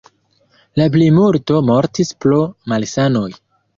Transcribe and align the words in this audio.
La 0.81 0.87
plimulto 0.95 1.59
mortis 1.67 2.13
pro 2.25 2.43
malsanoj. 2.75 3.29